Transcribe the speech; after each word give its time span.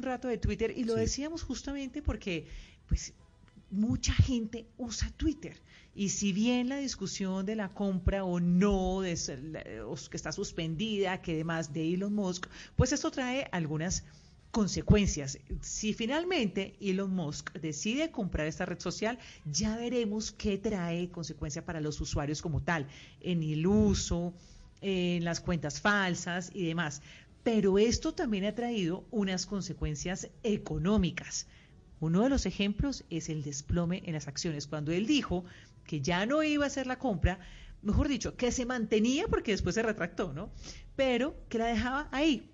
un 0.00 0.04
rato 0.04 0.28
de 0.28 0.38
Twitter 0.38 0.72
y 0.76 0.84
lo 0.84 0.94
decíamos 0.94 1.42
justamente 1.42 2.02
porque, 2.02 2.46
pues, 2.88 3.12
mucha 3.70 4.12
gente 4.12 4.66
usa 4.76 5.10
Twitter. 5.16 5.56
Y 5.94 6.08
si 6.08 6.32
bien 6.32 6.68
la 6.68 6.76
discusión 6.76 7.46
de 7.46 7.56
la 7.56 7.68
compra 7.68 8.24
o 8.24 8.40
no, 8.40 9.00
de, 9.00 9.14
que 10.10 10.16
está 10.16 10.32
suspendida, 10.32 11.20
que 11.20 11.32
además 11.32 11.72
de 11.72 11.94
Elon 11.94 12.14
Musk, 12.14 12.46
pues 12.76 12.92
esto 12.92 13.10
trae 13.10 13.48
algunas 13.52 14.04
consecuencias. 14.50 15.38
Si 15.60 15.92
finalmente 15.92 16.74
Elon 16.80 17.14
Musk 17.14 17.52
decide 17.52 18.10
comprar 18.10 18.46
esta 18.46 18.66
red 18.66 18.80
social, 18.80 19.18
ya 19.44 19.76
veremos 19.76 20.32
qué 20.32 20.58
trae 20.58 21.10
consecuencia 21.10 21.64
para 21.64 21.80
los 21.80 22.00
usuarios 22.00 22.42
como 22.42 22.62
tal, 22.62 22.86
en 23.20 23.42
el 23.42 23.66
uso, 23.66 24.32
en 24.80 25.24
las 25.24 25.40
cuentas 25.40 25.80
falsas 25.80 26.50
y 26.54 26.66
demás. 26.66 27.02
Pero 27.42 27.78
esto 27.78 28.12
también 28.12 28.44
ha 28.44 28.54
traído 28.54 29.04
unas 29.10 29.46
consecuencias 29.46 30.28
económicas. 30.42 31.46
Uno 32.00 32.22
de 32.22 32.28
los 32.28 32.46
ejemplos 32.46 33.04
es 33.10 33.28
el 33.28 33.42
desplome 33.42 34.02
en 34.04 34.14
las 34.14 34.28
acciones. 34.28 34.66
Cuando 34.66 34.92
él 34.92 35.06
dijo 35.06 35.44
que 35.84 36.00
ya 36.00 36.26
no 36.26 36.42
iba 36.42 36.64
a 36.64 36.66
hacer 36.66 36.86
la 36.86 36.98
compra, 36.98 37.38
mejor 37.82 38.08
dicho, 38.08 38.36
que 38.36 38.52
se 38.52 38.66
mantenía 38.66 39.26
porque 39.28 39.52
después 39.52 39.74
se 39.74 39.82
retractó, 39.82 40.32
¿no? 40.32 40.50
Pero 40.96 41.34
que 41.48 41.58
la 41.58 41.66
dejaba 41.66 42.08
ahí, 42.12 42.50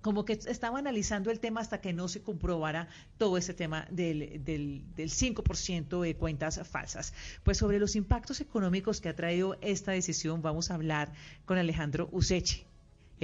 como 0.00 0.24
que 0.24 0.34
estaba 0.34 0.78
analizando 0.78 1.30
el 1.30 1.40
tema 1.40 1.60
hasta 1.60 1.80
que 1.80 1.92
no 1.92 2.08
se 2.08 2.22
comprobara 2.22 2.88
todo 3.16 3.38
ese 3.38 3.54
tema 3.54 3.86
del, 3.90 4.42
del, 4.44 4.84
del 4.94 5.10
5% 5.10 6.02
de 6.02 6.16
cuentas 6.16 6.60
falsas. 6.68 7.14
Pues 7.42 7.58
sobre 7.58 7.78
los 7.78 7.96
impactos 7.96 8.40
económicos 8.40 9.00
que 9.00 9.08
ha 9.08 9.16
traído 9.16 9.56
esta 9.62 9.92
decisión 9.92 10.42
vamos 10.42 10.70
a 10.70 10.74
hablar 10.74 11.12
con 11.46 11.56
Alejandro 11.56 12.10
Useche, 12.12 12.66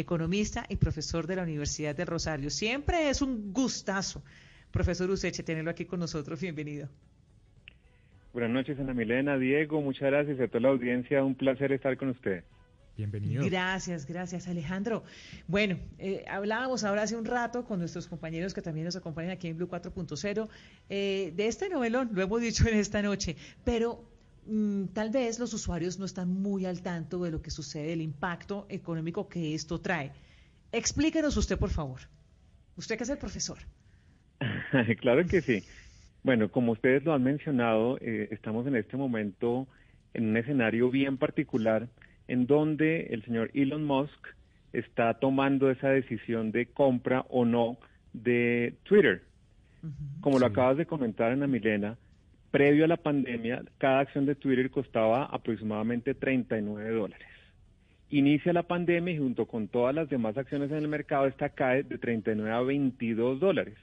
economista 0.00 0.64
y 0.68 0.76
profesor 0.76 1.26
de 1.26 1.36
la 1.36 1.42
Universidad 1.42 1.94
de 1.94 2.04
Rosario. 2.04 2.50
Siempre 2.50 3.08
es 3.08 3.22
un 3.22 3.52
gustazo, 3.52 4.22
profesor 4.70 5.10
Useche, 5.10 5.42
tenerlo 5.42 5.70
aquí 5.70 5.84
con 5.84 6.00
nosotros. 6.00 6.40
Bienvenido. 6.40 6.88
Buenas 8.32 8.50
noches, 8.50 8.78
Ana 8.78 8.94
Milena, 8.94 9.36
Diego, 9.38 9.80
muchas 9.80 10.10
gracias 10.10 10.38
a 10.40 10.46
toda 10.46 10.60
la 10.60 10.68
audiencia. 10.68 11.24
Un 11.24 11.34
placer 11.34 11.72
estar 11.72 11.96
con 11.96 12.10
usted. 12.10 12.44
Bienvenido. 12.96 13.44
Gracias, 13.44 14.06
gracias 14.06 14.46
Alejandro. 14.46 15.02
Bueno, 15.48 15.78
eh, 15.98 16.24
hablábamos 16.28 16.84
ahora 16.84 17.02
hace 17.02 17.16
un 17.16 17.24
rato 17.24 17.64
con 17.64 17.78
nuestros 17.78 18.06
compañeros 18.06 18.52
que 18.52 18.60
también 18.60 18.84
nos 18.84 18.94
acompañan 18.94 19.30
aquí 19.30 19.48
en 19.48 19.56
Blue 19.56 19.68
4.0 19.68 20.48
eh, 20.88 21.32
de 21.34 21.46
este 21.46 21.70
novelón, 21.70 22.10
lo 22.12 22.22
hemos 22.22 22.40
dicho 22.40 22.68
en 22.68 22.76
esta 22.76 23.00
noche, 23.00 23.36
pero 23.64 24.04
tal 24.92 25.10
vez 25.10 25.38
los 25.38 25.52
usuarios 25.54 25.98
no 25.98 26.04
están 26.04 26.28
muy 26.28 26.66
al 26.66 26.82
tanto 26.82 27.22
de 27.22 27.30
lo 27.30 27.40
que 27.40 27.50
sucede, 27.50 27.92
el 27.92 28.00
impacto 28.00 28.66
económico 28.68 29.28
que 29.28 29.54
esto 29.54 29.80
trae. 29.80 30.12
Explíquenos 30.72 31.36
usted, 31.36 31.58
por 31.58 31.70
favor. 31.70 32.00
Usted 32.76 32.96
que 32.96 33.04
es 33.04 33.10
el 33.10 33.18
profesor. 33.18 33.58
claro 35.00 35.26
que 35.26 35.40
sí. 35.40 35.62
Bueno, 36.22 36.50
como 36.50 36.72
ustedes 36.72 37.04
lo 37.04 37.14
han 37.14 37.22
mencionado, 37.22 37.98
eh, 38.00 38.28
estamos 38.30 38.66
en 38.66 38.76
este 38.76 38.96
momento 38.96 39.66
en 40.14 40.28
un 40.30 40.36
escenario 40.36 40.90
bien 40.90 41.16
particular 41.16 41.88
en 42.28 42.46
donde 42.46 43.06
el 43.10 43.24
señor 43.24 43.50
Elon 43.54 43.84
Musk 43.84 44.28
está 44.72 45.14
tomando 45.14 45.70
esa 45.70 45.88
decisión 45.88 46.52
de 46.52 46.66
compra 46.66 47.24
o 47.28 47.44
no 47.44 47.78
de 48.12 48.74
Twitter. 48.84 49.22
Como 50.20 50.38
lo 50.38 50.46
acabas 50.46 50.76
de 50.76 50.86
comentar, 50.86 51.32
Ana 51.32 51.46
Milena, 51.46 51.96
previo 52.50 52.84
a 52.84 52.88
la 52.88 52.96
pandemia, 52.96 53.62
cada 53.78 54.00
acción 54.00 54.26
de 54.26 54.34
Twitter 54.34 54.70
costaba 54.70 55.24
aproximadamente 55.24 56.14
39 56.14 56.90
dólares. 56.90 57.28
Inicia 58.10 58.52
la 58.52 58.64
pandemia 58.64 59.14
y 59.14 59.18
junto 59.18 59.46
con 59.46 59.68
todas 59.68 59.94
las 59.94 60.08
demás 60.08 60.36
acciones 60.36 60.70
en 60.70 60.78
el 60.78 60.88
mercado, 60.88 61.26
esta 61.26 61.50
cae 61.50 61.84
de 61.84 61.98
39 61.98 62.50
a 62.50 62.60
22 62.60 63.38
dólares. 63.38 63.74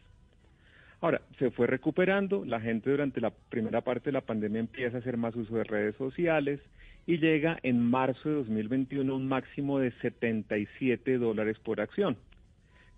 Ahora, 1.00 1.22
se 1.40 1.52
fue 1.52 1.68
recuperando, 1.68 2.44
la 2.44 2.60
gente 2.60 2.90
durante 2.90 3.22
la 3.22 3.32
primera 3.32 3.82
parte 3.82 4.06
de 4.06 4.14
la 4.14 4.22
pandemia 4.22 4.60
empieza 4.60 4.98
a 4.98 5.00
hacer 5.00 5.16
más 5.16 5.36
uso 5.36 5.56
de 5.56 5.64
redes 5.64 5.95
sociales, 5.95 6.60
y 7.06 7.20
llega 7.20 7.58
en 7.64 7.82
marzo 7.82 8.28
de 8.28 8.36
2021 8.36 9.14
a 9.14 9.16
un 9.16 9.28
máximo 9.28 9.80
de 9.80 9.92
77 10.02 11.17
dólares 11.17 11.58
por 11.60 11.80
acción. 11.80 12.17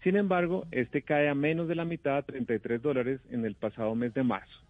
Sin 0.04 0.16
embargo, 0.16 0.66
este 0.72 1.04
cae 1.04 1.30
a 1.30 1.36
menos 1.36 1.68
de 1.68 1.76
la 1.76 1.86
mitad, 1.86 2.18
a 2.18 2.22
33 2.24 2.82
dólares, 2.82 3.22
en 3.30 3.46
el 3.46 3.54
pasado 3.54 3.94
mes 3.94 4.14
de 4.16 4.24
marzo. 4.24 4.69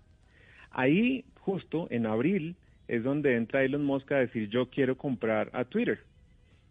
Ahí, 0.72 1.26
justo 1.40 1.88
en 1.90 2.06
abril, 2.06 2.56
es 2.88 3.04
donde 3.04 3.36
entra 3.36 3.64
Elon 3.64 3.84
Musk 3.84 4.12
a 4.12 4.18
decir 4.18 4.50
yo 4.50 4.70
quiero 4.70 4.98
comprar 4.98 5.50
a 5.54 5.66
Twitter. 5.66 6.00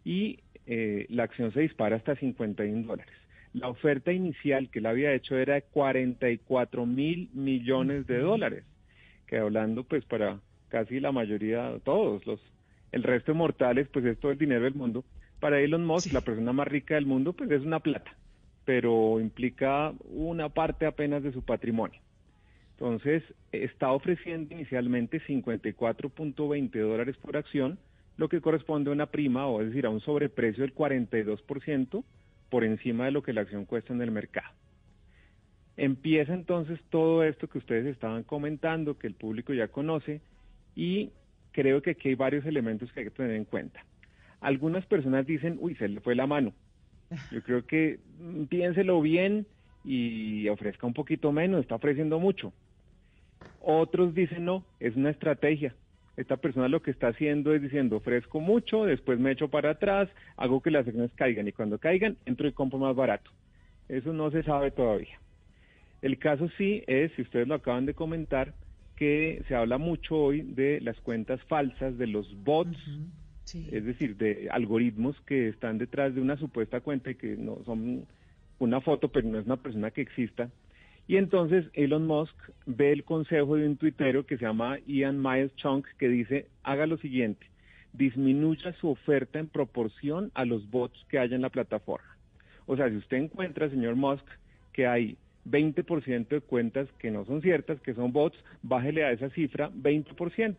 Y 0.03 0.39
eh, 0.65 1.05
la 1.09 1.23
acción 1.23 1.51
se 1.53 1.61
dispara 1.61 1.95
hasta 1.95 2.15
51 2.15 2.87
dólares. 2.87 3.13
La 3.53 3.67
oferta 3.67 4.11
inicial 4.11 4.69
que 4.69 4.79
él 4.79 4.85
había 4.85 5.13
hecho 5.13 5.37
era 5.37 5.55
de 5.55 5.63
44 5.63 6.85
mil 6.85 7.29
millones 7.33 8.05
de 8.05 8.19
dólares, 8.19 8.63
que 9.27 9.37
hablando 9.37 9.83
pues 9.83 10.05
para 10.05 10.39
casi 10.67 10.99
la 10.99 11.11
mayoría, 11.11 11.73
todos 11.83 12.25
los 12.27 12.39
el 12.91 13.03
resto 13.03 13.31
de 13.31 13.37
mortales, 13.37 13.87
pues 13.91 14.05
es 14.05 14.19
todo 14.19 14.31
el 14.31 14.37
dinero 14.37 14.63
del 14.63 14.75
mundo. 14.75 15.03
Para 15.39 15.59
Elon 15.59 15.85
Musk, 15.85 16.11
la 16.11 16.21
persona 16.21 16.53
más 16.53 16.67
rica 16.67 16.95
del 16.95 17.05
mundo, 17.05 17.33
pues 17.33 17.49
es 17.51 17.61
una 17.61 17.79
plata, 17.79 18.11
pero 18.65 19.19
implica 19.19 19.93
una 20.09 20.49
parte 20.49 20.85
apenas 20.85 21.23
de 21.23 21.31
su 21.31 21.43
patrimonio. 21.43 21.99
Entonces, 22.79 23.23
está 23.51 23.91
ofreciendo 23.91 24.53
inicialmente 24.53 25.21
54.20 25.21 26.79
dólares 26.79 27.17
por 27.17 27.35
acción, 27.35 27.77
lo 28.15 28.29
que 28.29 28.39
corresponde 28.39 28.89
a 28.89 28.93
una 28.93 29.07
prima, 29.07 29.47
o 29.47 29.59
es 29.59 29.67
decir, 29.67 29.85
a 29.85 29.89
un 29.89 29.99
sobreprecio 29.99 30.61
del 30.61 30.73
42% 30.73 32.05
por 32.49 32.63
encima 32.63 33.03
de 33.03 33.11
lo 33.11 33.21
que 33.21 33.33
la 33.33 33.41
acción 33.41 33.65
cuesta 33.65 33.91
en 33.91 34.01
el 34.01 34.11
mercado. 34.11 34.53
Empieza 35.75 36.33
entonces 36.33 36.79
todo 36.89 37.25
esto 37.25 37.49
que 37.49 37.57
ustedes 37.57 37.85
estaban 37.85 38.23
comentando, 38.23 38.97
que 38.97 39.07
el 39.07 39.13
público 39.13 39.53
ya 39.53 39.67
conoce, 39.67 40.21
y 40.73 41.11
creo 41.51 41.81
que 41.81 41.91
aquí 41.91 42.07
hay 42.07 42.15
varios 42.15 42.45
elementos 42.45 42.89
que 42.93 43.01
hay 43.01 43.05
que 43.07 43.11
tener 43.11 43.35
en 43.35 43.43
cuenta. 43.43 43.83
Algunas 44.39 44.85
personas 44.85 45.25
dicen, 45.27 45.57
uy, 45.59 45.75
se 45.75 45.89
le 45.89 45.99
fue 45.99 46.15
la 46.15 46.27
mano. 46.27 46.53
Yo 47.33 47.43
creo 47.43 47.65
que 47.65 47.99
mm, 48.21 48.45
piénselo 48.45 49.01
bien 49.01 49.47
y 49.83 50.47
ofrezca 50.47 50.87
un 50.87 50.93
poquito 50.93 51.33
menos, 51.33 51.59
está 51.59 51.75
ofreciendo 51.75 52.19
mucho. 52.19 52.53
Otros 53.61 54.13
dicen, 54.13 54.45
no, 54.45 54.63
es 54.79 54.95
una 54.95 55.09
estrategia. 55.09 55.75
Esta 56.17 56.37
persona 56.37 56.67
lo 56.67 56.81
que 56.81 56.91
está 56.91 57.07
haciendo 57.07 57.53
es 57.53 57.61
diciendo, 57.61 57.97
ofrezco 57.97 58.39
mucho, 58.39 58.85
después 58.85 59.19
me 59.19 59.31
echo 59.31 59.47
para 59.47 59.71
atrás, 59.71 60.09
hago 60.35 60.61
que 60.61 60.71
las 60.71 60.85
acciones 60.85 61.11
caigan 61.15 61.47
y 61.47 61.53
cuando 61.53 61.77
caigan, 61.77 62.17
entro 62.25 62.47
y 62.47 62.51
compro 62.51 62.77
más 62.77 62.95
barato. 62.95 63.31
Eso 63.87 64.11
no 64.11 64.29
se 64.29 64.43
sabe 64.43 64.71
todavía. 64.71 65.19
El 66.01 66.17
caso 66.17 66.49
sí 66.57 66.83
es, 66.87 67.11
si 67.13 67.21
ustedes 67.21 67.47
lo 67.47 67.55
acaban 67.55 67.85
de 67.85 67.93
comentar, 67.93 68.53
que 68.95 69.43
se 69.47 69.55
habla 69.55 69.77
mucho 69.77 70.17
hoy 70.17 70.41
de 70.41 70.81
las 70.81 70.99
cuentas 70.99 71.41
falsas, 71.43 71.97
de 71.97 72.07
los 72.07 72.35
bots, 72.43 72.77
es 73.71 73.85
decir, 73.85 74.17
de 74.17 74.49
algoritmos 74.51 75.19
que 75.21 75.47
están 75.47 75.77
detrás 75.77 76.13
de 76.13 76.21
una 76.21 76.37
supuesta 76.37 76.81
cuenta 76.81 77.11
y 77.11 77.15
que 77.15 77.37
no 77.37 77.63
son 77.65 78.05
una 78.59 78.81
foto, 78.81 79.07
pero 79.07 79.27
no 79.27 79.39
es 79.39 79.45
una 79.45 79.55
persona 79.57 79.89
que 79.91 80.01
exista. 80.01 80.49
Y 81.09 81.17
entonces 81.17 81.65
Elon 81.73 82.05
Musk 82.05 82.35
ve 82.67 82.91
el 82.91 83.03
consejo 83.03 83.55
de 83.55 83.65
un 83.65 83.77
tuitero 83.77 84.27
que 84.27 84.37
se 84.37 84.45
llama 84.45 84.77
Ian 84.85 85.19
Miles 85.19 85.55
Chunk 85.55 85.87
que 85.97 86.07
dice, 86.07 86.45
haga 86.61 86.85
lo 86.85 86.97
siguiente, 86.97 87.47
disminuya 87.93 88.73
su 88.73 88.89
oferta 88.89 89.39
en 89.39 89.47
proporción 89.47 90.29
a 90.35 90.45
los 90.45 90.69
bots 90.69 91.03
que 91.09 91.17
hay 91.17 91.33
en 91.33 91.41
la 91.41 91.49
plataforma. 91.49 92.15
O 92.67 92.77
sea, 92.77 92.91
si 92.91 92.97
usted 92.97 93.17
encuentra, 93.17 93.71
señor 93.71 93.95
Musk, 93.95 94.23
que 94.71 94.85
hay 94.85 95.17
20% 95.49 96.27
de 96.27 96.41
cuentas 96.41 96.87
que 96.99 97.09
no 97.09 97.25
son 97.25 97.41
ciertas, 97.41 97.81
que 97.81 97.95
son 97.95 98.13
bots, 98.13 98.37
bájele 98.61 99.03
a 99.03 99.11
esa 99.11 99.31
cifra 99.31 99.71
20%. 99.71 100.57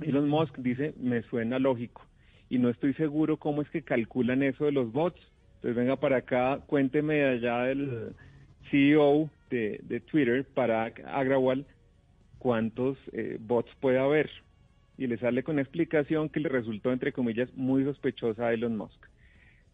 Elon 0.00 0.26
Musk 0.26 0.56
dice, 0.56 0.94
me 0.98 1.20
suena 1.24 1.58
lógico 1.58 2.06
y 2.48 2.56
no 2.56 2.70
estoy 2.70 2.94
seguro 2.94 3.36
cómo 3.36 3.60
es 3.60 3.68
que 3.68 3.82
calculan 3.82 4.42
eso 4.42 4.64
de 4.64 4.72
los 4.72 4.90
bots. 4.90 5.20
Entonces 5.56 5.76
venga 5.76 5.96
para 5.96 6.16
acá, 6.16 6.60
cuénteme 6.66 7.24
allá 7.24 7.64
del 7.64 8.14
CEO 8.70 9.28
de, 9.50 10.00
Twitter, 10.00 10.44
para 10.54 10.84
Agrawal, 10.84 11.66
cuántos 12.38 12.96
eh, 13.12 13.36
bots 13.40 13.70
puede 13.80 13.98
haber. 13.98 14.30
Y 14.96 15.06
le 15.06 15.18
sale 15.18 15.42
con 15.42 15.54
una 15.54 15.62
explicación 15.62 16.28
que 16.28 16.40
le 16.40 16.48
resultó, 16.48 16.92
entre 16.92 17.12
comillas, 17.12 17.52
muy 17.54 17.84
sospechosa 17.84 18.46
a 18.46 18.52
Elon 18.52 18.76
Musk. 18.76 19.06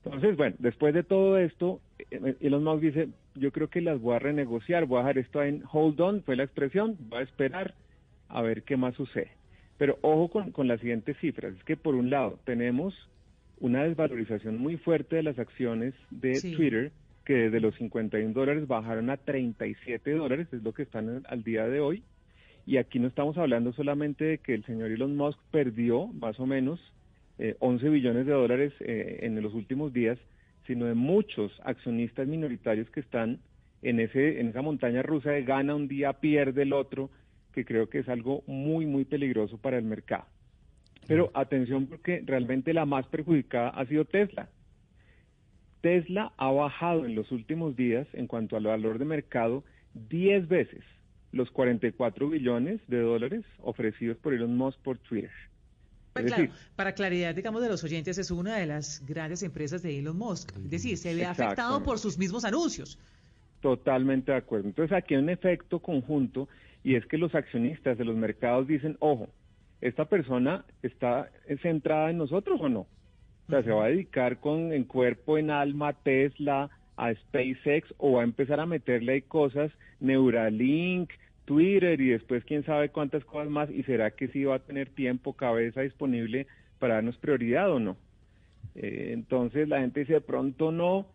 Entonces, 0.04 0.36
bueno, 0.36 0.54
después 0.60 0.94
de 0.94 1.02
todo 1.02 1.36
esto, 1.36 1.80
eh, 2.10 2.36
Elon 2.40 2.62
Musk 2.64 2.80
dice, 2.80 3.08
yo 3.34 3.50
creo 3.50 3.68
que 3.68 3.80
las 3.80 4.00
voy 4.00 4.14
a 4.14 4.20
renegociar, 4.20 4.86
voy 4.86 4.98
a 4.98 5.02
dejar 5.02 5.18
esto 5.18 5.42
en 5.42 5.62
hold 5.70 6.00
on, 6.00 6.22
fue 6.22 6.36
la 6.36 6.44
expresión, 6.44 6.96
voy 7.08 7.20
a 7.20 7.22
esperar 7.22 7.74
a 8.28 8.42
ver 8.42 8.62
qué 8.62 8.76
más 8.76 8.94
sucede. 8.94 9.30
Pero 9.78 9.98
ojo 10.02 10.28
con, 10.28 10.52
con 10.52 10.68
las 10.68 10.80
siguientes 10.80 11.16
cifras, 11.18 11.54
es 11.54 11.64
que 11.64 11.76
por 11.76 11.94
un 11.94 12.08
lado 12.08 12.38
tenemos 12.44 12.94
una 13.58 13.84
desvalorización 13.84 14.58
muy 14.58 14.76
fuerte 14.76 15.16
de 15.16 15.22
las 15.22 15.38
acciones 15.38 15.94
de 16.10 16.40
Twitter, 16.40 16.92
que 17.26 17.34
desde 17.34 17.60
los 17.60 17.74
51 17.74 18.32
dólares 18.32 18.68
bajaron 18.68 19.10
a 19.10 19.16
37 19.16 20.12
dólares, 20.12 20.46
es 20.52 20.62
lo 20.62 20.72
que 20.72 20.84
están 20.84 21.24
al 21.28 21.42
día 21.42 21.66
de 21.66 21.80
hoy. 21.80 22.02
Y 22.64 22.78
aquí 22.78 23.00
no 23.00 23.08
estamos 23.08 23.36
hablando 23.36 23.72
solamente 23.72 24.24
de 24.24 24.38
que 24.38 24.54
el 24.54 24.64
señor 24.64 24.92
Elon 24.92 25.16
Musk 25.16 25.38
perdió 25.50 26.06
más 26.06 26.38
o 26.38 26.46
menos 26.46 26.80
11 27.58 27.86
eh, 27.86 27.90
billones 27.90 28.26
de 28.26 28.32
dólares 28.32 28.72
eh, 28.80 29.18
en 29.22 29.42
los 29.42 29.54
últimos 29.54 29.92
días, 29.92 30.18
sino 30.66 30.86
de 30.86 30.94
muchos 30.94 31.52
accionistas 31.64 32.28
minoritarios 32.28 32.88
que 32.90 33.00
están 33.00 33.40
en, 33.82 34.00
ese, 34.00 34.40
en 34.40 34.48
esa 34.48 34.62
montaña 34.62 35.02
rusa 35.02 35.32
de 35.32 35.42
gana 35.42 35.74
un 35.74 35.88
día, 35.88 36.12
pierde 36.14 36.62
el 36.62 36.72
otro, 36.72 37.10
que 37.52 37.64
creo 37.64 37.88
que 37.88 37.98
es 38.00 38.08
algo 38.08 38.44
muy, 38.46 38.86
muy 38.86 39.04
peligroso 39.04 39.58
para 39.58 39.78
el 39.78 39.84
mercado. 39.84 40.26
Pero 41.08 41.30
atención 41.34 41.86
porque 41.86 42.22
realmente 42.24 42.72
la 42.72 42.84
más 42.84 43.06
perjudicada 43.06 43.70
ha 43.70 43.84
sido 43.86 44.04
Tesla. 44.04 44.48
Tesla 45.80 46.32
ha 46.36 46.50
bajado 46.50 47.04
en 47.04 47.14
los 47.14 47.30
últimos 47.32 47.76
días 47.76 48.06
en 48.12 48.26
cuanto 48.26 48.56
al 48.56 48.64
valor 48.64 48.98
de 48.98 49.04
mercado 49.04 49.64
10 49.94 50.48
veces 50.48 50.82
los 51.32 51.50
44 51.50 52.28
billones 52.28 52.80
de 52.88 53.00
dólares 53.00 53.44
ofrecidos 53.62 54.16
por 54.18 54.34
Elon 54.34 54.56
Musk 54.56 54.78
por 54.80 54.98
Twitter. 54.98 55.30
Pues 56.12 56.32
claro, 56.32 56.50
para 56.76 56.92
claridad, 56.94 57.34
digamos, 57.34 57.62
de 57.62 57.68
los 57.68 57.84
oyentes, 57.84 58.16
es 58.16 58.30
una 58.30 58.56
de 58.56 58.66
las 58.66 59.04
grandes 59.06 59.42
empresas 59.42 59.82
de 59.82 59.98
Elon 59.98 60.16
Musk. 60.16 60.50
Es 60.56 60.70
decir, 60.70 60.96
se 60.96 61.14
ve 61.14 61.26
afectado 61.26 61.82
por 61.82 61.98
sus 61.98 62.16
mismos 62.16 62.44
anuncios. 62.44 62.98
Totalmente 63.60 64.32
de 64.32 64.38
acuerdo. 64.38 64.68
Entonces 64.68 64.96
aquí 64.96 65.14
hay 65.14 65.22
un 65.22 65.28
efecto 65.28 65.78
conjunto 65.80 66.48
y 66.82 66.94
es 66.94 67.04
que 67.06 67.18
los 67.18 67.34
accionistas 67.34 67.98
de 67.98 68.04
los 68.04 68.16
mercados 68.16 68.66
dicen, 68.66 68.96
ojo, 69.00 69.28
¿esta 69.80 70.06
persona 70.06 70.64
está 70.82 71.30
centrada 71.60 72.10
en 72.10 72.18
nosotros 72.18 72.60
o 72.62 72.68
no? 72.68 72.86
O 73.46 73.50
sea, 73.50 73.62
¿se 73.62 73.70
va 73.70 73.84
a 73.84 73.88
dedicar 73.88 74.40
con 74.40 74.72
en 74.72 74.84
cuerpo, 74.84 75.38
en 75.38 75.50
alma, 75.50 75.92
Tesla, 75.92 76.70
a 76.96 77.14
SpaceX 77.14 77.94
o 77.98 78.12
va 78.12 78.22
a 78.22 78.24
empezar 78.24 78.58
a 78.58 78.66
meterle 78.66 79.12
ahí 79.12 79.22
cosas, 79.22 79.70
Neuralink, 80.00 81.10
Twitter 81.44 82.00
y 82.00 82.08
después 82.08 82.44
quién 82.44 82.64
sabe 82.64 82.88
cuántas 82.88 83.24
cosas 83.24 83.48
más 83.48 83.70
y 83.70 83.82
será 83.84 84.10
que 84.10 84.28
sí 84.28 84.44
va 84.44 84.56
a 84.56 84.60
tener 84.60 84.88
tiempo, 84.90 85.34
cabeza 85.34 85.82
disponible 85.82 86.46
para 86.78 86.94
darnos 86.94 87.16
prioridad 87.18 87.70
o 87.70 87.78
no. 87.78 87.96
Eh, 88.74 89.10
entonces 89.12 89.68
la 89.68 89.80
gente 89.80 90.00
dice 90.00 90.14
de 90.14 90.20
pronto 90.20 90.72
no, 90.72 91.06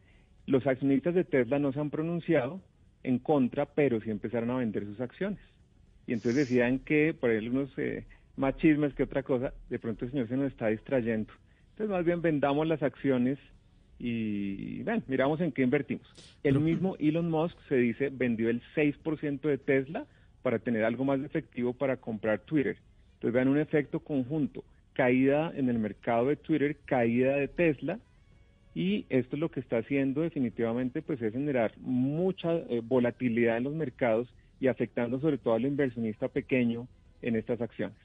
los 0.48 0.66
accionistas 0.66 1.14
de 1.14 1.24
Tesla 1.24 1.60
no 1.60 1.74
se 1.74 1.80
han 1.80 1.90
pronunciado 1.90 2.62
en 3.04 3.20
contra, 3.20 3.66
pero 3.66 4.00
sí 4.02 4.10
empezaron 4.10 4.52
a 4.52 4.58
vender 4.58 4.86
sus 4.86 5.02
acciones. 5.02 5.40
Y 6.08 6.14
entonces 6.14 6.48
decían 6.48 6.80
que, 6.80 7.14
por 7.14 7.30
ahí 7.30 7.48
unos 7.48 7.70
eh, 7.78 8.06
más 8.38 8.56
chismes 8.58 8.94
que 8.94 9.04
otra 9.04 9.24
cosa, 9.24 9.54
de 9.70 9.80
pronto 9.80 10.06
el 10.06 10.12
señor 10.12 10.28
se 10.28 10.38
nos 10.38 10.52
está 10.52 10.68
distrayendo. 10.68 11.32
Entonces 11.82 11.98
más 11.98 12.06
bien 12.06 12.22
vendamos 12.22 12.68
las 12.68 12.84
acciones 12.84 13.40
y 13.98 14.84
bueno, 14.84 15.02
miramos 15.08 15.42
en 15.42 15.52
qué 15.52 15.64
invertimos. 15.64 16.08
El 16.44 16.60
mismo 16.60 16.96
Elon 17.00 17.32
Musk 17.32 17.58
se 17.68 17.76
dice 17.76 18.12
vendió 18.12 18.52
el 18.52 18.62
6% 18.76 19.42
de 19.42 19.58
Tesla 19.58 20.06
para 20.44 20.60
tener 20.60 20.86
algo 20.86 21.06
más 21.06 21.20
efectivo 21.22 21.74
para 21.74 21.98
comprar 21.98 22.42
Twitter. 22.42 22.78
Entonces 23.16 23.34
vean 23.34 23.48
un 23.48 23.58
efecto 23.58 24.00
conjunto, 24.00 24.64
caída 24.94 25.52
en 25.56 25.70
el 25.70 25.80
mercado 25.80 26.28
de 26.28 26.36
Twitter, 26.36 26.78
caída 26.86 27.36
de 27.38 27.48
Tesla 27.48 27.98
y 28.76 29.08
esto 29.10 29.36
lo 29.36 29.50
que 29.50 29.62
está 29.62 29.80
haciendo 29.80 30.22
definitivamente 30.22 31.02
pues 31.02 31.20
es 31.20 31.34
generar 31.34 31.74
mucha 31.80 32.58
eh, 32.58 32.84
volatilidad 32.84 33.58
en 33.58 33.64
los 33.64 33.74
mercados 33.74 34.32
y 34.60 34.68
afectando 34.68 35.20
sobre 35.20 35.40
todo 35.40 35.56
al 35.56 35.66
inversionista 35.66 36.28
pequeño 36.28 36.88
en 37.24 37.38
estas 37.38 37.60
acciones. 37.60 37.98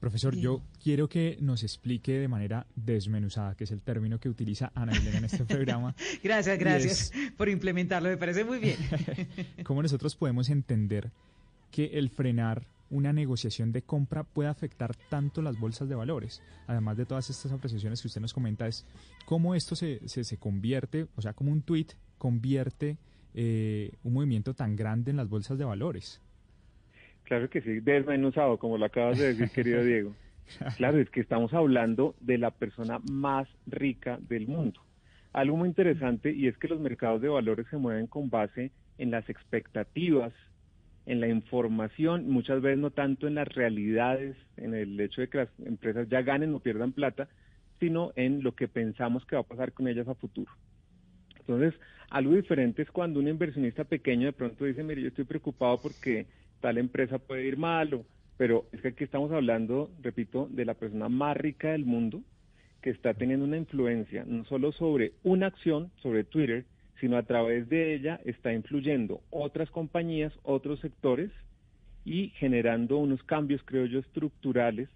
Profesor, 0.00 0.36
yo 0.36 0.62
quiero 0.82 1.08
que 1.08 1.38
nos 1.40 1.62
explique 1.62 2.18
de 2.18 2.28
manera 2.28 2.66
desmenuzada, 2.74 3.54
que 3.54 3.64
es 3.64 3.70
el 3.70 3.80
término 3.80 4.20
que 4.20 4.28
utiliza 4.28 4.70
Ana 4.74 4.92
Elena 4.92 5.18
en 5.18 5.24
este 5.24 5.44
programa. 5.46 5.94
gracias, 6.22 6.58
gracias 6.58 7.12
por 7.36 7.48
implementarlo, 7.48 8.10
me 8.10 8.16
parece 8.16 8.44
muy 8.44 8.58
bien. 8.58 8.76
¿Cómo 9.64 9.82
nosotros 9.82 10.14
podemos 10.14 10.50
entender 10.50 11.10
que 11.70 11.98
el 11.98 12.10
frenar 12.10 12.66
una 12.90 13.12
negociación 13.12 13.72
de 13.72 13.82
compra 13.82 14.22
puede 14.22 14.48
afectar 14.48 14.94
tanto 15.08 15.40
las 15.40 15.58
bolsas 15.58 15.88
de 15.88 15.94
valores? 15.94 16.42
Además 16.66 16.96
de 16.98 17.06
todas 17.06 17.30
estas 17.30 17.50
apreciaciones 17.52 18.02
que 18.02 18.08
usted 18.08 18.20
nos 18.20 18.34
comenta, 18.34 18.68
es 18.68 18.84
cómo 19.24 19.54
esto 19.54 19.74
se, 19.74 20.06
se, 20.06 20.36
convierte, 20.36 21.06
o 21.16 21.22
sea, 21.22 21.32
como 21.32 21.52
un 21.52 21.62
tweet 21.62 21.88
convierte 22.18 22.98
eh, 23.34 23.92
un 24.04 24.12
movimiento 24.12 24.54
tan 24.54 24.76
grande 24.76 25.10
en 25.10 25.16
las 25.16 25.28
bolsas 25.28 25.58
de 25.58 25.64
valores. 25.64 26.20
Claro 27.26 27.50
que 27.50 27.60
sí, 27.60 27.80
desmenuzado, 27.80 28.56
como 28.56 28.78
lo 28.78 28.86
acabas 28.86 29.18
de 29.18 29.34
decir, 29.34 29.50
querido 29.50 29.84
Diego. 29.84 30.14
Claro, 30.76 30.98
es 30.98 31.10
que 31.10 31.20
estamos 31.20 31.52
hablando 31.52 32.14
de 32.20 32.38
la 32.38 32.52
persona 32.52 33.00
más 33.10 33.48
rica 33.66 34.18
del 34.28 34.46
mundo. 34.46 34.80
Algo 35.32 35.56
muy 35.56 35.68
interesante 35.68 36.30
y 36.32 36.46
es 36.46 36.56
que 36.56 36.68
los 36.68 36.78
mercados 36.78 37.20
de 37.20 37.28
valores 37.28 37.66
se 37.68 37.76
mueven 37.78 38.06
con 38.06 38.30
base 38.30 38.70
en 38.96 39.10
las 39.10 39.28
expectativas, 39.28 40.32
en 41.04 41.20
la 41.20 41.26
información, 41.26 42.30
muchas 42.30 42.62
veces 42.62 42.78
no 42.78 42.90
tanto 42.90 43.26
en 43.26 43.34
las 43.34 43.48
realidades, 43.48 44.36
en 44.56 44.74
el 44.74 44.98
hecho 45.00 45.20
de 45.20 45.28
que 45.28 45.38
las 45.38 45.48
empresas 45.64 46.08
ya 46.08 46.22
ganen 46.22 46.54
o 46.54 46.60
pierdan 46.60 46.92
plata, 46.92 47.28
sino 47.80 48.12
en 48.14 48.44
lo 48.44 48.54
que 48.54 48.68
pensamos 48.68 49.26
que 49.26 49.34
va 49.34 49.42
a 49.42 49.46
pasar 49.46 49.72
con 49.72 49.88
ellas 49.88 50.06
a 50.06 50.14
futuro. 50.14 50.52
Entonces, 51.40 51.74
algo 52.08 52.34
diferente 52.34 52.82
es 52.82 52.90
cuando 52.90 53.18
un 53.18 53.28
inversionista 53.28 53.82
pequeño 53.82 54.26
de 54.26 54.32
pronto 54.32 54.64
dice, 54.64 54.84
mire, 54.84 55.02
yo 55.02 55.08
estoy 55.08 55.24
preocupado 55.24 55.80
porque 55.80 56.26
tal 56.66 56.78
empresa 56.78 57.20
puede 57.20 57.46
ir 57.46 57.56
mal, 57.56 58.02
pero 58.36 58.66
es 58.72 58.80
que 58.80 58.88
aquí 58.88 59.04
estamos 59.04 59.30
hablando, 59.30 59.88
repito, 60.02 60.48
de 60.50 60.64
la 60.64 60.74
persona 60.74 61.08
más 61.08 61.36
rica 61.36 61.70
del 61.70 61.84
mundo 61.84 62.22
que 62.82 62.90
está 62.90 63.14
teniendo 63.14 63.44
una 63.44 63.56
influencia 63.56 64.24
no 64.26 64.44
solo 64.46 64.72
sobre 64.72 65.12
una 65.22 65.46
acción, 65.46 65.92
sobre 66.02 66.24
Twitter, 66.24 66.64
sino 67.00 67.18
a 67.18 67.22
través 67.22 67.68
de 67.68 67.94
ella 67.94 68.18
está 68.24 68.52
influyendo 68.52 69.20
otras 69.30 69.70
compañías, 69.70 70.32
otros 70.42 70.80
sectores 70.80 71.30
y 72.04 72.30
generando 72.30 72.96
unos 72.96 73.22
cambios, 73.22 73.62
creo 73.64 73.86
yo, 73.86 74.00
estructurales 74.00 74.88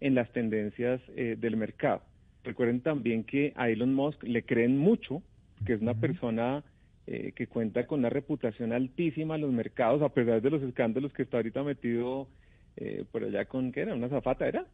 en 0.00 0.16
las 0.16 0.28
tendencias 0.32 1.00
eh, 1.14 1.36
del 1.38 1.56
mercado. 1.56 2.02
Recuerden 2.42 2.80
también 2.80 3.22
que 3.22 3.52
a 3.54 3.68
Elon 3.68 3.94
Musk 3.94 4.24
le 4.24 4.42
creen 4.42 4.76
mucho, 4.76 5.22
que 5.66 5.74
es 5.74 5.80
una 5.80 5.94
persona 5.94 6.64
eh, 7.06 7.32
que 7.34 7.46
cuenta 7.46 7.86
con 7.86 8.00
una 8.00 8.10
reputación 8.10 8.72
altísima 8.72 9.34
en 9.34 9.40
los 9.42 9.52
mercados, 9.52 10.02
a 10.02 10.08
pesar 10.08 10.40
de 10.40 10.50
los 10.50 10.62
escándalos 10.62 11.12
que 11.12 11.22
está 11.22 11.38
ahorita 11.38 11.62
metido 11.62 12.28
eh, 12.76 13.04
por 13.10 13.24
allá 13.24 13.44
con, 13.44 13.72
¿qué 13.72 13.80
era? 13.80 13.94
¿Una 13.94 14.08
zafata 14.08 14.46
era? 14.46 14.66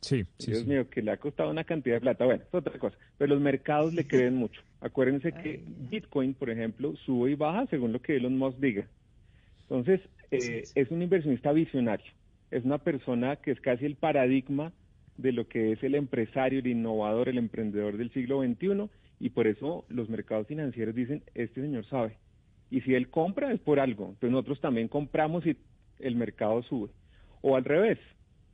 Sí, 0.00 0.24
sí. 0.38 0.50
Dios 0.50 0.66
mío, 0.66 0.88
que 0.90 1.02
le 1.02 1.12
ha 1.12 1.16
costado 1.16 1.50
una 1.50 1.64
cantidad 1.64 1.96
de 1.96 2.00
plata. 2.00 2.24
Bueno, 2.24 2.42
es 2.42 2.54
otra 2.54 2.78
cosa. 2.78 2.96
Pero 3.16 3.34
los 3.34 3.42
mercados 3.42 3.94
le 3.94 4.06
creen 4.06 4.34
mucho. 4.34 4.60
Acuérdense 4.80 5.32
que 5.32 5.62
Bitcoin, 5.90 6.34
por 6.34 6.50
ejemplo, 6.50 6.94
sube 7.04 7.30
y 7.30 7.34
baja 7.34 7.66
según 7.70 7.92
lo 7.92 8.02
que 8.02 8.16
Elon 8.16 8.36
Musk 8.36 8.58
diga. 8.58 8.86
Entonces, 9.62 10.00
eh, 10.30 10.64
es 10.74 10.90
un 10.90 11.00
inversionista 11.00 11.52
visionario. 11.52 12.12
Es 12.50 12.64
una 12.64 12.78
persona 12.78 13.36
que 13.36 13.50
es 13.50 13.60
casi 13.60 13.86
el 13.86 13.96
paradigma 13.96 14.72
de 15.16 15.32
lo 15.32 15.48
que 15.48 15.72
es 15.72 15.82
el 15.82 15.94
empresario, 15.94 16.58
el 16.58 16.66
innovador, 16.66 17.28
el 17.28 17.38
emprendedor 17.38 17.96
del 17.96 18.12
siglo 18.12 18.42
XXI 18.42 18.90
y 19.20 19.30
por 19.30 19.46
eso 19.46 19.84
los 19.88 20.08
mercados 20.08 20.46
financieros 20.46 20.94
dicen, 20.94 21.22
este 21.34 21.60
señor 21.60 21.86
sabe. 21.86 22.16
Y 22.70 22.80
si 22.82 22.94
él 22.94 23.08
compra 23.08 23.52
es 23.52 23.60
por 23.60 23.80
algo. 23.80 24.06
Entonces 24.06 24.30
nosotros 24.30 24.60
también 24.60 24.88
compramos 24.88 25.46
y 25.46 25.56
el 26.00 26.16
mercado 26.16 26.62
sube. 26.62 26.90
O 27.42 27.56
al 27.56 27.64
revés, 27.64 27.98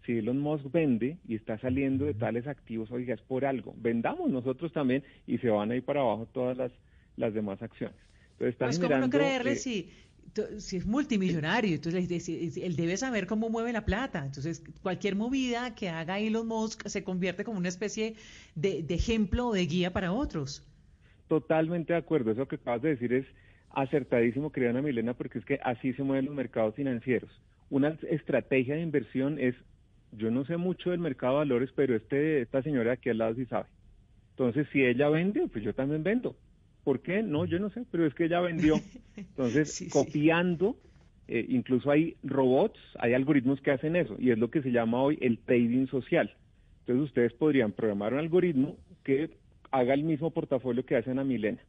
si 0.04 0.18
Elon 0.18 0.38
Musk 0.38 0.70
vende 0.73 1.18
y 1.26 1.37
está 1.37 1.58
saliendo 1.58 2.04
de 2.04 2.14
tales 2.14 2.46
activos, 2.46 2.90
oiga, 2.90 3.14
es 3.14 3.20
por 3.23 3.44
algo. 3.44 3.75
Vendamos 3.78 4.30
nosotros 4.30 4.73
también 4.73 5.04
y 5.26 5.38
se 5.38 5.49
van 5.49 5.70
a 5.70 5.76
ir 5.76 5.84
para 5.84 6.00
abajo 6.00 6.26
todas 6.32 6.56
las, 6.56 6.73
las 7.16 7.34
demás 7.34 7.62
acciones. 7.62 7.96
Entonces 8.32 8.56
pues, 8.56 8.78
¿cómo 8.78 8.96
no 8.99 9.11
creerle 9.11 9.56
si, 9.56 9.90
si 10.58 10.76
es 10.76 10.87
multimillonario? 10.87 11.75
Entonces 11.75 12.28
él 12.28 12.76
debe 12.76 12.96
saber 12.96 13.26
cómo 13.26 13.49
mueve 13.49 13.72
la 13.72 13.84
plata. 13.84 14.25
Entonces 14.25 14.62
cualquier 14.82 15.16
movida 15.16 15.75
que 15.75 15.88
haga 15.88 16.18
Elon 16.18 16.46
Musk 16.46 16.87
se 16.87 17.04
convierte 17.04 17.44
como 17.44 17.58
una 17.58 17.68
especie 17.68 18.16
de, 18.54 18.84
ejemplo 18.88 19.49
o 19.49 19.52
de 19.52 19.66
guía 19.66 19.92
para 19.92 20.12
otros. 20.12 20.66
Totalmente 21.28 21.92
de 21.92 21.99
acuerdo. 21.99 22.32
Eso 22.32 22.49
que 22.49 22.56
acabas 22.56 22.82
de 22.82 22.90
decir 22.90 23.12
es 23.12 23.26
acertadísimo, 23.70 24.50
querida 24.50 24.70
Ana 24.70 24.82
Milena, 24.82 25.14
porque 25.14 25.38
es 25.38 25.44
que 25.44 25.60
así 25.62 25.92
se 25.92 26.02
mueven 26.02 26.26
los 26.26 26.34
mercados 26.34 26.75
financieros. 26.75 27.30
Una 27.68 27.96
estrategia 28.08 28.75
de 28.75 28.82
inversión 28.82 29.38
es, 29.38 29.54
yo 30.12 30.30
no 30.30 30.44
sé 30.44 30.56
mucho 30.56 30.90
del 30.90 30.99
mercado 30.99 31.34
de 31.34 31.38
valores, 31.38 31.70
pero 31.75 31.94
este, 31.94 32.42
esta 32.42 32.62
señora 32.62 32.90
de 32.90 32.94
aquí 32.94 33.10
al 33.10 33.18
lado 33.18 33.34
sí 33.37 33.46
sabe. 33.46 33.68
Entonces, 34.30 34.66
si 34.72 34.82
ella 34.82 35.08
vende, 35.08 35.46
pues 35.49 35.62
yo 35.62 35.72
también 35.72 36.02
vendo. 36.02 36.34
¿Por 36.84 37.00
qué? 37.00 37.22
No, 37.22 37.44
yo 37.44 37.58
no 37.58 37.70
sé, 37.70 37.84
pero 37.90 38.06
es 38.06 38.14
que 38.14 38.25
ella 38.25 38.40
vendió. 38.40 38.76
Entonces, 39.16 39.88
copiando, 39.92 40.76
eh, 41.28 41.44
incluso 41.49 41.90
hay 41.90 42.16
robots, 42.22 42.78
hay 42.99 43.14
algoritmos 43.14 43.60
que 43.60 43.70
hacen 43.70 43.96
eso, 43.96 44.16
y 44.18 44.30
es 44.30 44.38
lo 44.38 44.50
que 44.50 44.62
se 44.62 44.70
llama 44.72 45.02
hoy 45.02 45.18
el 45.20 45.38
trading 45.38 45.87
social. 45.87 46.34
Entonces, 46.80 47.08
ustedes 47.08 47.32
podrían 47.34 47.72
programar 47.72 48.14
un 48.14 48.20
algoritmo 48.20 48.76
que 49.04 49.30
haga 49.70 49.94
el 49.94 50.02
mismo 50.02 50.30
portafolio 50.30 50.84
que 50.84 50.96
hace 50.96 51.10
Ana 51.10 51.25
Milena 51.25 51.60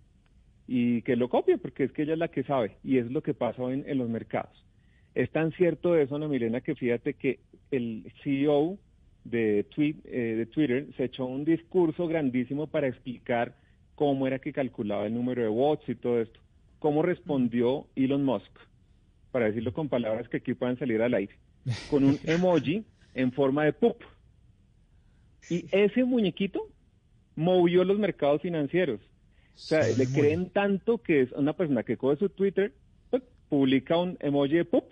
y 0.68 1.02
que 1.02 1.16
lo 1.16 1.30
copie, 1.30 1.58
porque 1.58 1.84
es 1.84 1.92
que 1.92 2.04
ella 2.04 2.14
es 2.14 2.20
la 2.20 2.30
que 2.30 2.44
sabe, 2.44 2.78
y 2.84 2.98
es 2.98 3.12
lo 3.12 3.22
que 3.22 3.34
pasa 3.34 3.64
en, 3.72 3.84
en 3.88 3.98
los 3.98 4.10
mercados. 4.10 4.66
Es 5.14 5.30
tan 5.32 5.52
cierto 5.52 5.98
eso, 5.98 6.16
Ana 6.16 6.28
Milena, 6.28 6.62
que 6.62 6.76
fíjate 6.76 7.16
que 7.16 7.40
el 7.72 8.12
CEO 8.24 8.78
de, 9.24 9.66
eh, 9.78 10.36
de 10.38 10.46
Twitter 10.46 10.88
se 10.96 11.06
echó 11.06 11.26
un 11.26 11.46
discurso 11.46 12.08
grandísimo 12.08 12.68
para 12.68 12.88
explicar 12.88 13.56
cómo 13.96 14.28
era 14.28 14.40
que 14.40 14.54
calculaba 14.54 15.06
el 15.06 15.14
número 15.14 15.42
de 15.42 15.48
bots 15.48 15.88
y 15.90 15.96
todo 15.96 16.22
esto. 16.22 16.40
¿Cómo 16.80 17.02
respondió 17.04 17.88
Elon 17.96 18.24
Musk? 18.24 18.52
Para 19.32 19.46
decirlo 19.46 19.74
con 19.74 19.90
palabras 19.90 20.28
que 20.30 20.38
aquí 20.38 20.54
puedan 20.54 20.78
salir 20.78 21.02
al 21.02 21.14
aire. 21.14 21.36
Con 21.90 22.04
un 22.04 22.20
emoji 22.26 22.84
en 23.14 23.32
forma 23.32 23.66
de 23.66 23.74
pup. 23.74 23.98
Y 25.50 25.66
ese 25.72 26.04
muñequito 26.04 26.68
movió 27.36 27.84
los 27.84 28.00
mercados 28.00 28.42
financieros. 28.42 29.00
O 29.56 29.58
sea, 29.58 29.88
le 29.96 30.08
creen 30.08 30.50
tanto 30.50 30.98
que 30.98 31.22
es 31.22 31.32
una 31.34 31.54
persona 31.54 31.84
que 31.84 31.98
coge 31.98 32.18
su 32.18 32.30
Twitter, 32.30 32.74
publica 33.50 33.98
un 33.98 34.18
emoji 34.22 34.56
de 34.56 34.66
pop 34.66 34.92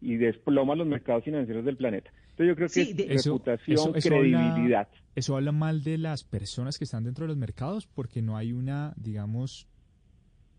y 0.00 0.16
desploma 0.16 0.74
los 0.74 0.86
mercados 0.86 1.24
financieros 1.24 1.64
del 1.64 1.76
planeta. 1.76 2.10
Entonces 2.40 2.48
yo 2.48 2.56
creo 2.56 2.96
que 2.96 3.14
es 3.14 3.24
reputación, 3.26 3.92
credibilidad. 3.92 4.88
eso 5.14 5.36
habla 5.36 5.52
mal 5.52 5.82
de 5.82 5.98
las 5.98 6.24
personas 6.24 6.78
que 6.78 6.84
están 6.84 7.04
dentro 7.04 7.24
de 7.24 7.28
los 7.28 7.36
mercados 7.36 7.86
porque 7.86 8.22
no 8.22 8.36
hay 8.36 8.52
una, 8.52 8.94
digamos, 8.96 9.68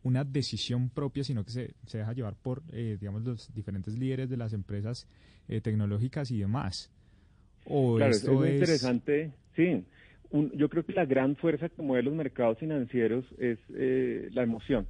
una 0.03 0.23
decisión 0.23 0.89
propia, 0.89 1.23
sino 1.23 1.43
que 1.43 1.51
se, 1.51 1.73
se 1.87 1.97
deja 1.99 2.13
llevar 2.13 2.35
por, 2.35 2.61
eh, 2.71 2.97
digamos, 2.99 3.23
los 3.23 3.51
diferentes 3.53 3.97
líderes 3.97 4.29
de 4.29 4.37
las 4.37 4.53
empresas 4.53 5.07
eh, 5.47 5.59
tecnológicas 5.61 6.29
y 6.29 6.39
demás. 6.39 6.91
O 7.65 7.95
claro, 7.95 8.11
es 8.11 8.27
muy 8.27 8.49
interesante, 8.49 9.31
sí. 9.55 9.83
yo 10.31 10.69
creo 10.69 10.85
que 10.85 10.93
la 10.93 11.05
gran 11.05 11.35
fuerza 11.35 11.69
que 11.69 11.81
mueve 11.81 12.03
los 12.03 12.13
mercados 12.13 12.59
financieros 12.59 13.25
es 13.39 13.57
eh, 13.73 14.29
la 14.33 14.43
emoción. 14.43 14.85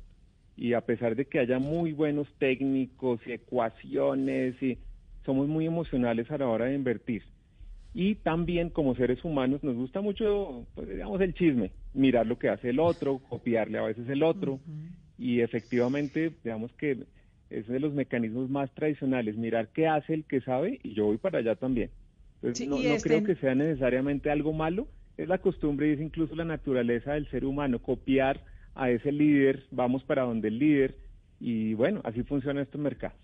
Y 0.57 0.73
a 0.73 0.81
pesar 0.81 1.15
de 1.15 1.25
que 1.25 1.39
haya 1.39 1.57
muy 1.57 1.93
buenos 1.93 2.27
técnicos 2.37 3.21
y 3.25 3.31
ecuaciones, 3.31 4.61
y 4.61 4.77
somos 5.25 5.47
muy 5.47 5.65
emocionales 5.65 6.29
a 6.31 6.37
la 6.37 6.47
hora 6.47 6.65
de 6.65 6.75
invertir. 6.75 7.23
Y 7.93 8.15
también 8.15 8.69
como 8.69 8.95
seres 8.95 9.23
humanos 9.25 9.63
nos 9.63 9.75
gusta 9.75 10.01
mucho, 10.01 10.65
pues, 10.75 10.87
digamos, 10.87 11.19
el 11.19 11.33
chisme, 11.33 11.71
mirar 11.93 12.25
lo 12.25 12.39
que 12.39 12.49
hace 12.49 12.69
el 12.69 12.79
otro, 12.79 13.19
copiarle 13.19 13.79
a 13.79 13.83
veces 13.83 14.07
el 14.07 14.23
otro. 14.23 14.59
Y 15.17 15.41
efectivamente, 15.41 16.31
digamos 16.43 16.71
que 16.73 17.03
es 17.49 17.67
de 17.67 17.79
los 17.79 17.93
mecanismos 17.93 18.49
más 18.49 18.73
tradicionales, 18.73 19.35
mirar 19.35 19.69
qué 19.73 19.87
hace 19.87 20.13
el 20.13 20.23
que 20.23 20.41
sabe 20.41 20.79
y 20.83 20.93
yo 20.93 21.05
voy 21.05 21.17
para 21.17 21.39
allá 21.39 21.55
también. 21.55 21.89
Entonces, 22.35 22.67
no, 22.67 22.77
este 22.77 23.09
creo 23.09 23.23
que 23.23 23.35
sea 23.35 23.53
necesariamente 23.53 24.31
algo 24.31 24.53
malo, 24.53 24.87
es 25.17 25.27
la 25.27 25.37
costumbre 25.37 25.89
y 25.89 25.93
es 25.93 25.99
incluso 25.99 26.33
la 26.35 26.45
naturaleza 26.45 27.13
del 27.13 27.29
ser 27.29 27.45
humano, 27.45 27.79
copiar 27.79 28.41
a 28.73 28.89
ese 28.89 29.11
líder, 29.11 29.65
vamos 29.69 30.03
para 30.03 30.23
donde 30.23 30.47
el 30.47 30.59
líder 30.59 30.95
y 31.39 31.73
bueno, 31.73 32.01
así 32.03 32.23
funcionan 32.23 32.63
estos 32.63 32.79
mercados. 32.79 33.19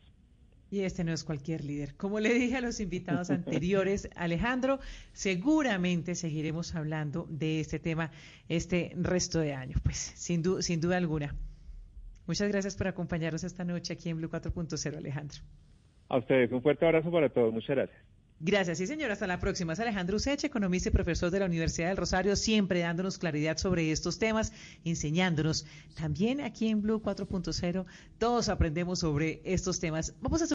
Y 0.69 0.81
este 0.81 1.03
no 1.03 1.13
es 1.13 1.23
cualquier 1.23 1.63
líder. 1.63 1.95
Como 1.95 2.19
le 2.19 2.33
dije 2.33 2.57
a 2.57 2.61
los 2.61 2.79
invitados 2.79 3.29
anteriores, 3.31 4.09
Alejandro, 4.15 4.79
seguramente 5.13 6.15
seguiremos 6.15 6.75
hablando 6.75 7.25
de 7.29 7.59
este 7.61 7.79
tema 7.79 8.11
este 8.49 8.91
resto 8.95 9.39
de 9.39 9.53
año, 9.53 9.77
pues 9.83 9.97
sin, 9.97 10.61
sin 10.61 10.81
duda 10.81 10.97
alguna. 10.97 11.35
Muchas 12.25 12.49
gracias 12.49 12.75
por 12.75 12.87
acompañarnos 12.87 13.45
esta 13.45 13.63
noche 13.63 13.93
aquí 13.93 14.09
en 14.09 14.17
Blue 14.17 14.29
4.0, 14.29 14.97
Alejandro. 14.97 15.39
A 16.09 16.17
ustedes, 16.17 16.51
un 16.51 16.61
fuerte 16.61 16.85
abrazo 16.85 17.09
para 17.09 17.29
todos. 17.29 17.53
Muchas 17.53 17.75
gracias. 17.75 18.07
Gracias, 18.39 18.77
sí 18.77 18.85
señor, 18.85 19.09
hasta 19.09 19.25
la 19.25 19.39
próxima. 19.39 19.73
Es 19.73 19.79
Alejandro 19.79 20.17
Useche, 20.17 20.45
economista 20.45 20.89
y 20.89 20.91
profesor 20.91 21.31
de 21.31 21.39
la 21.39 21.47
Universidad 21.47 21.87
del 21.87 21.97
Rosario, 21.97 22.35
siempre 22.35 22.81
dándonos 22.81 23.17
claridad 23.17 23.57
sobre 23.57 23.91
estos 23.91 24.19
temas, 24.19 24.53
enseñándonos. 24.85 25.65
También 25.95 26.41
aquí 26.41 26.67
en 26.67 26.83
Blue 26.83 27.01
4.0 27.01 27.85
todos 28.19 28.49
aprendemos 28.49 28.99
sobre 28.99 29.41
estos 29.43 29.79
temas. 29.79 30.13
Vamos 30.21 30.43
a 30.43 30.45